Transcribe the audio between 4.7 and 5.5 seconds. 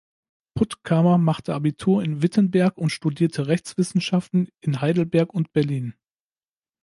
Heidelberg